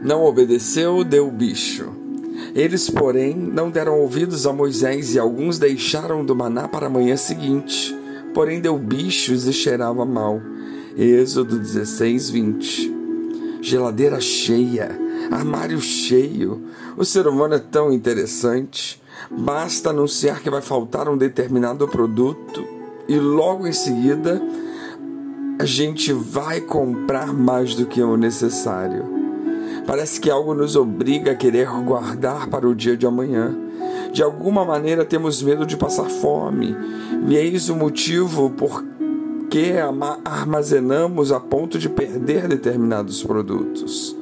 não 0.00 0.24
obedeceu, 0.24 1.02
deu 1.02 1.30
bicho. 1.30 1.90
Eles, 2.54 2.88
porém, 2.88 3.34
não 3.34 3.70
deram 3.70 4.00
ouvidos 4.00 4.46
a 4.46 4.52
Moisés 4.52 5.14
e 5.14 5.18
alguns 5.18 5.58
deixaram 5.58 6.24
do 6.24 6.36
maná 6.36 6.68
para 6.68 6.86
a 6.86 6.90
manhã 6.90 7.16
seguinte. 7.16 7.96
Porém, 8.32 8.60
deu 8.60 8.78
bichos 8.78 9.46
e 9.46 9.52
cheirava 9.52 10.04
mal. 10.04 10.40
Êxodo 10.96 11.58
16, 11.58 12.30
20. 12.30 12.98
Geladeira 13.60 14.20
cheia, 14.20 14.98
armário 15.30 15.80
cheio. 15.80 16.62
O 16.96 17.04
ser 17.04 17.26
humano 17.26 17.54
é 17.54 17.58
tão 17.58 17.92
interessante. 17.92 19.02
Basta 19.30 19.90
anunciar 19.90 20.40
que 20.40 20.50
vai 20.50 20.62
faltar 20.62 21.08
um 21.08 21.16
determinado 21.16 21.86
produto 21.88 22.64
e 23.08 23.18
logo 23.18 23.66
em 23.66 23.72
seguida 23.72 24.40
a 25.58 25.64
gente 25.64 26.12
vai 26.12 26.60
comprar 26.60 27.32
mais 27.32 27.74
do 27.74 27.84
que 27.84 28.00
o 28.00 28.16
necessário. 28.16 29.17
Parece 29.88 30.20
que 30.20 30.30
algo 30.30 30.52
nos 30.52 30.76
obriga 30.76 31.32
a 31.32 31.34
querer 31.34 31.66
guardar 31.82 32.46
para 32.48 32.68
o 32.68 32.74
dia 32.74 32.94
de 32.94 33.06
amanhã. 33.06 33.56
De 34.12 34.22
alguma 34.22 34.62
maneira 34.62 35.02
temos 35.02 35.42
medo 35.42 35.64
de 35.64 35.78
passar 35.78 36.10
fome, 36.10 36.76
e 37.26 37.34
eis 37.34 37.70
o 37.70 37.74
motivo 37.74 38.50
por 38.50 38.84
que 39.48 39.76
armazenamos 40.26 41.32
a 41.32 41.40
ponto 41.40 41.78
de 41.78 41.88
perder 41.88 42.46
determinados 42.48 43.24
produtos. 43.24 44.14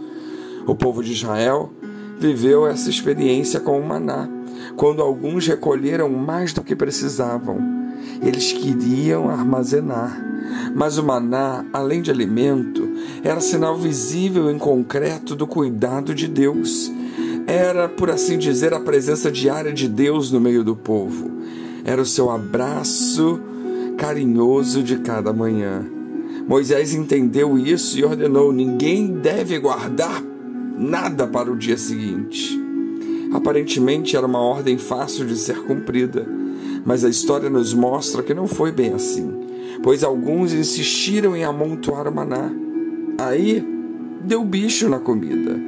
O 0.69 0.75
povo 0.77 1.03
de 1.03 1.11
Israel 1.11 1.73
viveu 2.17 2.65
essa 2.65 2.89
experiência 2.89 3.59
com 3.59 3.81
o 3.81 3.85
maná, 3.85 4.29
quando 4.77 5.03
alguns 5.03 5.49
recolheram 5.49 6.09
mais 6.09 6.53
do 6.53 6.63
que 6.63 6.77
precisavam. 6.77 7.76
Eles 8.23 8.53
queriam 8.53 9.29
armazenar 9.29 10.27
mas 10.75 10.99
o 10.99 11.03
maná, 11.03 11.65
além 11.73 12.03
de 12.03 12.11
alimento, 12.11 12.89
era 13.23 13.41
sinal 13.41 13.77
visível 13.77 14.51
e 14.51 14.59
concreto 14.59 15.35
do 15.35 15.47
cuidado 15.47 16.15
de 16.15 16.29
Deus. 16.29 16.91
Era, 17.47 17.89
por 17.89 18.11
assim 18.11 18.39
dizer, 18.39 18.75
a 18.75 18.81
presença 18.81 19.31
diária 19.31 19.73
de 19.73 19.89
Deus 19.89 20.31
no 20.31 20.41
meio 20.41 20.65
do 20.65 20.75
povo. 20.77 21.31
Era 21.85 22.03
o 22.03 22.07
seu 22.07 22.31
abraço 22.31 23.41
carinhoso 23.97 24.83
de 24.83 24.99
cada 24.99 25.33
manhã. 25.33 25.85
Moisés 26.47 26.93
entendeu 26.95 27.57
isso 27.57 27.99
e 27.99 28.05
ordenou: 28.05 28.53
ninguém 28.53 29.07
deve 29.07 29.59
guardar 29.59 30.23
nada 30.77 31.27
para 31.27 31.51
o 31.51 31.57
dia 31.57 31.79
seguinte. 31.79 32.61
Aparentemente 33.33 34.17
era 34.17 34.27
uma 34.27 34.41
ordem 34.41 34.79
fácil 34.79 35.27
de 35.27 35.37
ser 35.37 35.63
cumprida, 35.63 36.27
mas 36.87 37.05
a 37.05 37.11
história 37.11 37.51
nos 37.51 37.75
mostra 37.75 38.23
que 38.23 38.33
não 38.33 38.47
foi 38.47 38.73
bem 38.73 38.95
assim 38.95 39.47
pois 39.83 40.03
alguns 40.03 40.53
insistiram 40.53 41.37
em 41.37 41.45
amontoar 41.45 42.09
o 42.09 42.15
maná. 42.15 42.51
Aí 43.19 43.65
deu 44.21 44.45
bicho 44.45 44.89
na 44.89 44.99
comida 44.99 45.59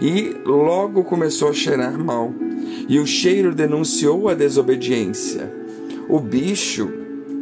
e 0.00 0.34
logo 0.44 1.04
começou 1.04 1.48
a 1.48 1.52
cheirar 1.52 1.98
mal. 1.98 2.32
E 2.88 2.98
o 2.98 3.06
cheiro 3.06 3.54
denunciou 3.54 4.28
a 4.28 4.34
desobediência. 4.34 5.52
O 6.08 6.18
bicho 6.18 6.90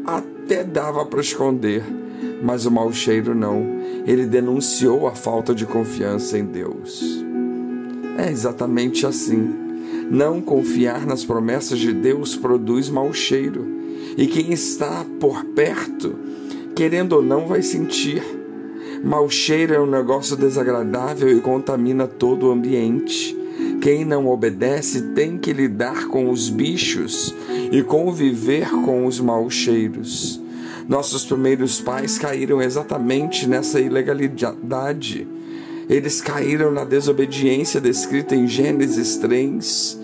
até 0.05 0.63
dava 0.63 1.05
para 1.07 1.21
esconder, 1.21 1.83
mas 2.43 2.67
o 2.67 2.71
mau 2.71 2.93
cheiro 2.93 3.35
não. 3.35 3.79
Ele 4.07 4.27
denunciou 4.27 5.07
a 5.07 5.15
falta 5.15 5.55
de 5.55 5.67
confiança 5.67 6.39
em 6.39 6.45
Deus. 6.45 7.25
É 8.17 8.31
exatamente 8.31 9.07
assim. 9.07 9.68
Não 10.11 10.41
confiar 10.41 11.07
nas 11.07 11.25
promessas 11.25 11.79
de 11.79 11.93
Deus 11.93 12.35
produz 12.35 12.89
mau 12.89 13.13
cheiro 13.13 13.67
e 14.17 14.27
quem 14.27 14.53
está 14.53 15.05
por 15.21 15.45
perto, 15.45 16.17
querendo 16.75 17.13
ou 17.13 17.23
não, 17.23 17.47
vai 17.47 17.63
sentir. 17.63 18.23
Mau 19.05 19.31
cheiro 19.31 19.75
é 19.75 19.81
um 19.81 19.87
negócio 19.87 20.37
desagradável 20.37 21.29
e 21.29 21.41
contamina 21.41 22.07
todo 22.07 22.49
o 22.49 22.51
ambiente. 22.51 23.37
Quem 23.81 24.05
não 24.05 24.27
obedece 24.27 25.13
tem 25.13 25.39
que 25.39 25.53
lidar 25.53 26.09
com 26.09 26.31
os 26.31 26.51
bichos 26.51 27.35
e 27.71 27.83
conviver 27.83 28.69
com 28.71 29.07
os 29.07 29.21
maus 29.21 29.55
cheiros. 29.55 30.41
Nossos 30.89 31.25
primeiros 31.25 31.81
pais 31.81 32.19
caíram 32.19 32.61
exatamente 32.63 33.47
nessa 33.47 33.79
ilegalidade. 33.79 35.29
Eles 35.89 36.21
caíram 36.21 36.71
na 36.71 36.85
desobediência 36.85 37.81
descrita 37.81 38.35
em 38.35 38.47
Gênesis 38.47 39.17
3, 39.17 39.99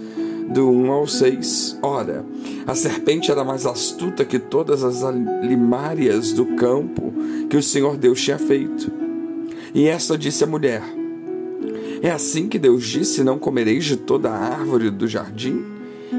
do 0.49 0.71
1 0.71 0.91
ao 0.91 1.07
6. 1.07 1.79
Ora, 1.83 2.25
a 2.67 2.75
serpente 2.75 3.31
era 3.31 3.45
mais 3.45 3.67
astuta 3.67 4.25
que 4.25 4.39
todas 4.39 4.83
as 4.83 5.03
limárias 5.43 6.33
do 6.33 6.47
campo 6.57 7.13
que 7.51 7.57
o 7.57 7.63
Senhor 7.63 7.99
Deus 7.99 8.23
tinha 8.23 8.39
feito. 8.39 8.91
E 9.75 9.87
esta 9.87 10.17
disse 10.17 10.43
à 10.43 10.47
mulher: 10.47 10.83
É 12.03 12.11
assim 12.11 12.49
que 12.49 12.59
Deus 12.59 12.87
disse: 12.87 13.23
Não 13.23 13.39
comereis 13.39 13.85
de 13.85 13.97
toda 13.97 14.31
a 14.31 14.39
árvore 14.39 14.91
do 14.91 15.07
jardim? 15.07 15.63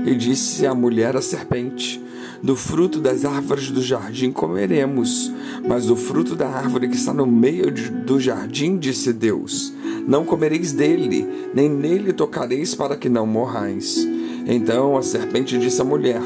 E 0.05 0.13
disse 0.13 0.65
a 0.67 0.75
mulher 0.75 1.15
à 1.15 1.21
serpente: 1.21 1.99
Do 2.41 2.55
fruto 2.55 2.99
das 2.99 3.25
árvores 3.25 3.71
do 3.71 3.81
jardim 3.81 4.31
comeremos, 4.31 5.31
mas 5.67 5.85
do 5.85 5.95
fruto 5.95 6.35
da 6.35 6.47
árvore 6.47 6.87
que 6.87 6.95
está 6.95 7.13
no 7.13 7.25
meio 7.25 7.71
de, 7.71 7.89
do 7.89 8.19
jardim, 8.19 8.77
disse 8.77 9.13
Deus: 9.13 9.73
Não 10.07 10.25
comereis 10.25 10.71
dele, 10.71 11.27
nem 11.53 11.69
nele 11.69 12.13
tocareis 12.13 12.75
para 12.75 12.95
que 12.95 13.09
não 13.09 13.25
morrais. 13.25 14.07
Então 14.45 14.97
a 14.97 15.01
serpente 15.01 15.57
disse 15.57 15.81
à 15.81 15.83
mulher: 15.83 16.21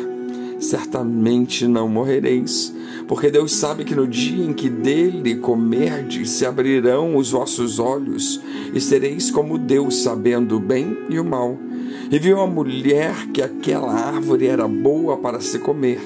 Certamente 0.60 1.66
não 1.68 1.88
morrereis, 1.88 2.74
porque 3.08 3.32
Deus 3.32 3.56
sabe 3.56 3.86
que 3.86 3.96
no 3.96 4.06
dia 4.06 4.44
em 4.44 4.52
que 4.52 4.70
dele 4.70 5.38
comerdes, 5.38 6.32
se 6.32 6.46
abrirão 6.46 7.16
os 7.16 7.32
vossos 7.32 7.80
olhos 7.80 8.42
e 8.74 8.82
sereis 8.82 9.32
como 9.32 9.58
Deus, 9.58 10.04
sabendo 10.04 10.58
o 10.58 10.60
bem 10.60 10.98
e 11.10 11.18
o 11.18 11.24
mal. 11.24 11.58
E 12.12 12.18
viu 12.18 12.40
a 12.40 12.48
mulher 12.48 13.28
que 13.34 13.42
aquela 13.42 13.94
árvore 13.94 14.48
era 14.48 14.68
boa 14.68 15.18
para 15.18 15.40
se 15.40 15.60
comer 15.60 16.00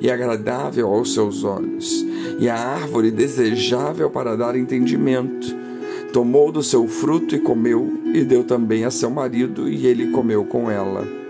e 0.00 0.10
agradável 0.10 0.88
aos 0.88 1.12
seus 1.12 1.44
olhos, 1.44 2.04
e 2.38 2.48
a 2.48 2.56
árvore 2.56 3.10
desejável 3.10 4.10
para 4.10 4.36
dar 4.36 4.56
entendimento. 4.56 5.54
Tomou 6.12 6.50
do 6.50 6.62
seu 6.62 6.88
fruto 6.88 7.34
e 7.36 7.40
comeu, 7.40 7.92
e 8.12 8.24
deu 8.24 8.42
também 8.42 8.84
a 8.84 8.90
seu 8.90 9.10
marido, 9.10 9.68
e 9.68 9.86
ele 9.86 10.10
comeu 10.10 10.44
com 10.44 10.70
ela 10.70 11.20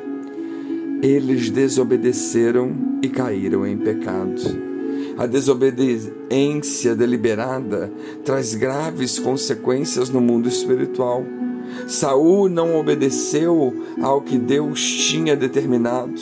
eles 1.02 1.48
desobedeceram 1.50 2.72
e 3.02 3.08
caíram 3.08 3.66
em 3.66 3.76
pecado. 3.76 4.40
A 5.16 5.26
desobediência 5.26 6.94
deliberada 6.94 7.90
traz 8.24 8.54
graves 8.54 9.18
consequências 9.18 10.10
no 10.10 10.20
mundo 10.20 10.48
espiritual. 10.48 11.24
Saul 11.86 12.48
não 12.48 12.78
obedeceu 12.78 13.74
ao 14.02 14.20
que 14.20 14.38
Deus 14.38 14.80
tinha 14.82 15.36
determinado. 15.36 16.20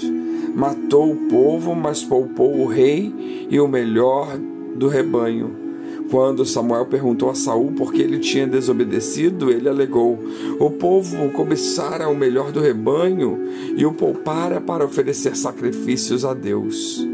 Matou 0.54 1.12
o 1.12 1.28
povo, 1.28 1.74
mas 1.74 2.02
poupou 2.02 2.60
o 2.60 2.66
rei 2.66 3.46
e 3.50 3.60
o 3.60 3.68
melhor 3.68 4.36
do 4.74 4.88
rebanho. 4.88 5.68
Quando 6.10 6.46
Samuel 6.46 6.86
perguntou 6.86 7.28
a 7.28 7.34
Saul 7.34 7.72
por 7.72 7.92
que 7.92 8.00
ele 8.00 8.18
tinha 8.18 8.46
desobedecido, 8.46 9.50
ele 9.50 9.68
alegou: 9.68 10.18
O 10.58 10.70
povo 10.70 11.30
cobiçara 11.30 12.08
o 12.08 12.16
melhor 12.16 12.50
do 12.50 12.60
rebanho 12.60 13.38
e 13.76 13.84
o 13.84 13.92
poupara 13.92 14.60
para 14.60 14.84
oferecer 14.84 15.36
sacrifícios 15.36 16.24
a 16.24 16.32
Deus. 16.32 17.06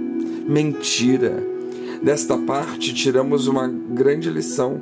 Mentira! 0.46 1.54
Desta 2.02 2.36
parte 2.36 2.94
tiramos 2.94 3.46
uma 3.46 3.66
grande 3.66 4.30
lição. 4.30 4.80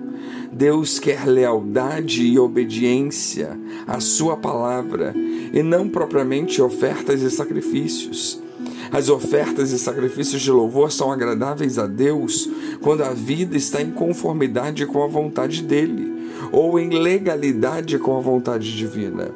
Deus 0.53 0.99
quer 0.99 1.27
lealdade 1.27 2.23
e 2.23 2.39
obediência 2.39 3.59
à 3.87 4.01
Sua 4.01 4.37
palavra 4.37 5.15
e 5.53 5.63
não 5.63 5.89
propriamente 5.89 6.61
ofertas 6.61 7.23
e 7.23 7.31
sacrifícios. 7.31 8.39
As 8.93 9.09
ofertas 9.09 9.73
e 9.73 9.79
sacrifícios 9.79 10.43
de 10.43 10.51
louvor 10.51 10.93
são 10.93 11.11
agradáveis 11.11 11.79
a 11.79 11.87
Deus 11.87 12.49
quando 12.83 13.03
a 13.03 13.15
vida 13.15 13.57
está 13.57 13.81
em 13.81 13.91
conformidade 13.91 14.85
com 14.85 15.03
a 15.03 15.07
vontade 15.07 15.63
dele 15.63 16.13
ou 16.53 16.79
em 16.79 16.91
legalidade 16.91 17.99
com 17.99 18.19
a 18.19 18.21
vontade 18.21 18.77
divina. 18.77 19.31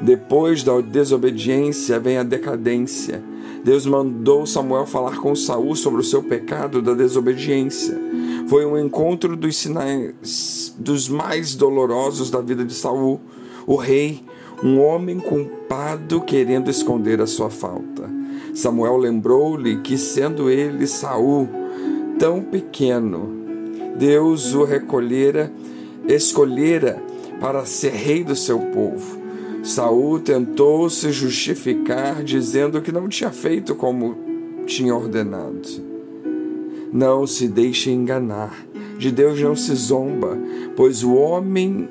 Depois 0.00 0.62
da 0.62 0.80
desobediência 0.80 1.98
vem 1.98 2.18
a 2.18 2.22
decadência. 2.22 3.20
Deus 3.64 3.86
mandou 3.86 4.46
Samuel 4.46 4.86
falar 4.86 5.18
com 5.18 5.34
Saul 5.34 5.74
sobre 5.74 6.00
o 6.00 6.04
seu 6.04 6.22
pecado 6.22 6.80
da 6.80 6.94
desobediência. 6.94 7.98
Foi 8.46 8.66
um 8.66 8.78
encontro 8.78 9.36
dos 9.36 9.56
sinais 9.56 10.74
dos 10.78 11.08
mais 11.08 11.54
dolorosos 11.54 12.30
da 12.30 12.40
vida 12.40 12.64
de 12.64 12.74
Saul, 12.74 13.20
o 13.66 13.76
rei, 13.76 14.22
um 14.62 14.80
homem 14.80 15.18
culpado 15.18 16.20
querendo 16.20 16.70
esconder 16.70 17.20
a 17.20 17.26
sua 17.26 17.50
falta. 17.50 18.10
Samuel 18.54 18.96
lembrou-lhe 18.96 19.78
que, 19.78 19.96
sendo 19.96 20.50
ele 20.50 20.86
Saul 20.86 21.48
tão 22.18 22.42
pequeno, 22.42 23.28
Deus 23.96 24.54
o 24.54 24.64
recolhera, 24.64 25.50
escolhera 26.06 27.02
para 27.40 27.64
ser 27.64 27.92
rei 27.92 28.22
do 28.22 28.36
seu 28.36 28.58
povo. 28.58 29.22
Saul 29.62 30.20
tentou 30.20 30.90
se 30.90 31.10
justificar 31.10 32.22
dizendo 32.22 32.82
que 32.82 32.92
não 32.92 33.08
tinha 33.08 33.30
feito 33.30 33.74
como 33.74 34.16
tinha 34.66 34.94
ordenado. 34.94 35.93
Não 36.94 37.26
se 37.26 37.48
deixe 37.48 37.90
enganar. 37.90 38.54
De 38.96 39.10
Deus 39.10 39.40
não 39.40 39.56
se 39.56 39.74
zomba, 39.74 40.38
pois 40.76 41.02
o 41.02 41.12
homem 41.12 41.88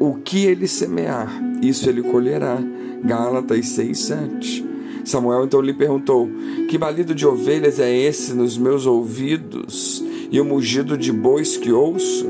o 0.00 0.14
que 0.14 0.46
ele 0.46 0.66
semear, 0.66 1.30
isso 1.60 1.88
ele 1.90 2.02
colherá. 2.02 2.58
Gálatas 3.04 3.68
6, 3.68 3.98
7. 3.98 4.66
Samuel 5.04 5.44
então 5.44 5.60
lhe 5.60 5.74
perguntou: 5.74 6.30
Que 6.66 6.78
balido 6.78 7.14
de 7.14 7.26
ovelhas 7.26 7.78
é 7.78 7.94
esse 7.94 8.32
nos 8.32 8.56
meus 8.56 8.86
ouvidos 8.86 10.02
e 10.30 10.40
o 10.40 10.44
mugido 10.46 10.96
de 10.96 11.12
bois 11.12 11.58
que 11.58 11.70
ouço? 11.70 12.26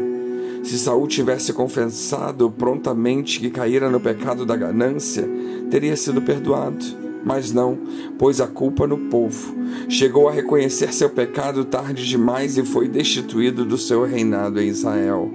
Se 0.65 0.77
Saul 0.77 1.07
tivesse 1.07 1.53
confessado 1.53 2.51
prontamente 2.51 3.39
que 3.39 3.49
caíra 3.49 3.89
no 3.89 4.01
pecado 4.01 4.45
da 4.45 4.57
ganância, 4.57 5.29
teria 5.71 5.95
sido 5.95 6.21
perdoado. 6.21 7.04
Mas 7.25 7.53
não, 7.53 7.79
pôs 8.19 8.41
a 8.41 8.47
culpa 8.47 8.87
no 8.87 8.99
povo. 9.09 9.55
Chegou 9.89 10.29
a 10.29 10.33
reconhecer 10.33 10.93
seu 10.93 11.09
pecado 11.09 11.65
tarde 11.65 12.07
demais 12.07 12.59
e 12.59 12.65
foi 12.65 12.89
destituído 12.89 13.65
do 13.65 13.79
seu 13.79 14.05
reinado 14.05 14.61
em 14.61 14.69
Israel. 14.69 15.31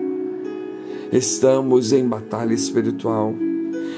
Estamos 1.11 1.91
em 1.91 2.07
batalha 2.07 2.53
espiritual. 2.53 3.33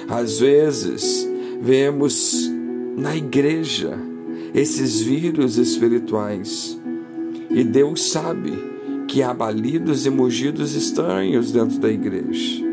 Às 0.08 0.40
vezes, 0.40 1.28
vemos 1.60 2.50
na 2.96 3.16
igreja 3.16 3.98
esses 4.54 5.02
vírus 5.02 5.58
espirituais. 5.58 6.80
E 7.50 7.64
Deus 7.64 8.12
sabe 8.12 8.54
que 9.08 9.22
há 9.22 9.34
balidos 9.34 10.06
e 10.06 10.10
mugidos 10.10 10.74
estranhos 10.74 11.52
dentro 11.52 11.80
da 11.80 11.92
igreja. 11.92 12.64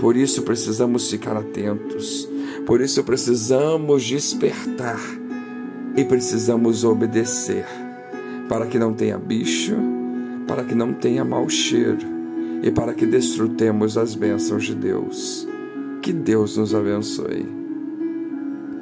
Por 0.00 0.16
isso 0.16 0.42
precisamos 0.42 1.08
ficar 1.08 1.36
atentos. 1.36 2.28
Por 2.66 2.80
isso 2.80 3.02
precisamos 3.04 4.04
despertar 4.04 5.00
e 5.96 6.04
precisamos 6.04 6.84
obedecer 6.84 7.66
para 8.48 8.66
que 8.66 8.78
não 8.78 8.94
tenha 8.94 9.18
bicho, 9.18 9.76
para 10.46 10.64
que 10.64 10.74
não 10.74 10.92
tenha 10.92 11.24
mau 11.24 11.48
cheiro 11.48 12.06
e 12.62 12.70
para 12.70 12.94
que 12.94 13.06
desfrutemos 13.06 13.98
as 13.98 14.14
bênçãos 14.14 14.64
de 14.64 14.74
Deus. 14.74 15.46
Que 16.02 16.12
Deus 16.12 16.56
nos 16.56 16.74
abençoe. 16.74 17.57